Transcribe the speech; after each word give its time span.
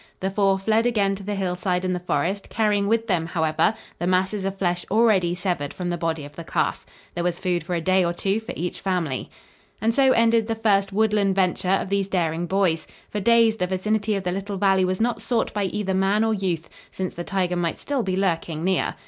The 0.19 0.31
four 0.31 0.57
fled 0.57 0.87
again 0.87 1.13
to 1.13 1.21
the 1.21 1.35
hillside 1.35 1.85
and 1.85 1.93
the 1.93 1.99
forest, 1.99 2.49
carrying 2.49 2.87
with 2.87 3.05
them, 3.05 3.27
however, 3.27 3.75
the 3.99 4.07
masses 4.07 4.45
of 4.45 4.57
flesh 4.57 4.83
already 4.89 5.35
severed 5.35 5.75
from 5.75 5.91
the 5.91 5.95
body 5.97 6.25
of 6.25 6.35
the 6.35 6.43
calf. 6.43 6.87
There 7.13 7.23
was 7.23 7.39
food 7.39 7.63
for 7.63 7.75
a 7.75 7.81
day 7.81 8.03
or 8.03 8.11
two 8.11 8.39
for 8.39 8.51
each 8.55 8.81
family. 8.81 9.29
And 9.79 9.93
so 9.93 10.11
ended 10.13 10.47
the 10.47 10.55
first 10.55 10.91
woodland 10.91 11.35
venture 11.35 11.69
of 11.69 11.91
these 11.91 12.07
daring 12.07 12.47
boys. 12.47 12.87
For 13.11 13.19
days 13.19 13.57
the 13.57 13.67
vicinity 13.67 14.15
of 14.15 14.23
the 14.23 14.31
little 14.31 14.57
valley 14.57 14.85
was 14.85 14.99
not 14.99 15.21
sought 15.21 15.53
by 15.53 15.65
either 15.65 15.93
man 15.93 16.23
or 16.23 16.33
youth, 16.33 16.67
since 16.89 17.13
the 17.13 17.23
tiger 17.23 17.55
might 17.55 17.77
still 17.77 18.01
be 18.01 18.17
lurking 18.17 18.63
near. 18.63 18.95